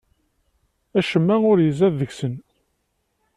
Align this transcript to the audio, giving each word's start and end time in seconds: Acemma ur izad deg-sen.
Acemma 0.97 1.35
ur 1.51 1.57
izad 1.69 1.93
deg-sen. 1.99 2.35